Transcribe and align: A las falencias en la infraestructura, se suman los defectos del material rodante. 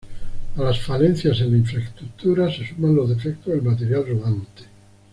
A 0.55 0.63
las 0.63 0.81
falencias 0.81 1.41
en 1.41 1.51
la 1.51 1.57
infraestructura, 1.59 2.51
se 2.51 2.65
suman 2.67 2.95
los 2.95 3.07
defectos 3.09 3.53
del 3.53 3.61
material 3.61 4.03
rodante. 4.07 4.63